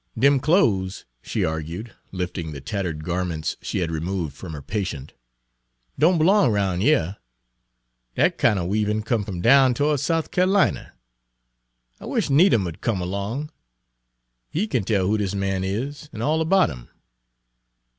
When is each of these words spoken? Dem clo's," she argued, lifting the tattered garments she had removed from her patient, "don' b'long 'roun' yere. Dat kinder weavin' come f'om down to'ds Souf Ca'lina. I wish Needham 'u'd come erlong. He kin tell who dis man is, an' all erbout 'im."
Dem 0.17 0.39
clo's," 0.39 1.05
she 1.21 1.45
argued, 1.45 1.93
lifting 2.11 2.51
the 2.53 2.59
tattered 2.59 3.03
garments 3.03 3.55
she 3.61 3.81
had 3.81 3.91
removed 3.91 4.35
from 4.35 4.53
her 4.53 4.61
patient, 4.63 5.13
"don' 5.99 6.17
b'long 6.17 6.51
'roun' 6.51 6.81
yere. 6.81 7.17
Dat 8.15 8.39
kinder 8.39 8.65
weavin' 8.65 9.03
come 9.03 9.23
f'om 9.25 9.43
down 9.43 9.75
to'ds 9.75 10.01
Souf 10.01 10.31
Ca'lina. 10.31 10.93
I 11.99 12.07
wish 12.07 12.31
Needham 12.31 12.65
'u'd 12.65 12.81
come 12.81 12.99
erlong. 12.99 13.51
He 14.49 14.65
kin 14.65 14.83
tell 14.85 15.05
who 15.05 15.19
dis 15.19 15.35
man 15.35 15.63
is, 15.63 16.09
an' 16.11 16.23
all 16.23 16.41
erbout 16.41 16.71
'im." 16.71 16.89